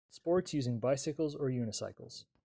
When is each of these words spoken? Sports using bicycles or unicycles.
Sports 0.09 0.51
using 0.51 0.79
bicycles 0.79 1.35
or 1.35 1.47
unicycles. 1.51 2.23